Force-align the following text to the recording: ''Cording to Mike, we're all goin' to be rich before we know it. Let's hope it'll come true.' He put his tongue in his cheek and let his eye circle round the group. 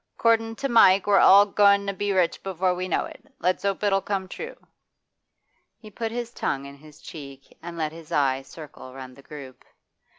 ''Cording 0.17 0.57
to 0.57 0.67
Mike, 0.67 1.05
we're 1.05 1.19
all 1.19 1.45
goin' 1.45 1.85
to 1.85 1.93
be 1.93 2.11
rich 2.11 2.41
before 2.41 2.73
we 2.73 2.87
know 2.87 3.05
it. 3.05 3.23
Let's 3.37 3.61
hope 3.61 3.83
it'll 3.83 4.01
come 4.01 4.27
true.' 4.27 4.55
He 5.77 5.91
put 5.91 6.11
his 6.11 6.31
tongue 6.33 6.65
in 6.65 6.77
his 6.77 7.03
cheek 7.03 7.55
and 7.61 7.77
let 7.77 7.91
his 7.91 8.11
eye 8.11 8.41
circle 8.41 8.95
round 8.95 9.15
the 9.15 9.21
group. 9.21 9.63